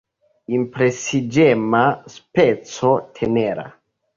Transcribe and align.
Impresiĝema, 0.59 1.83
speco, 2.17 2.91
tenera. 3.21 3.71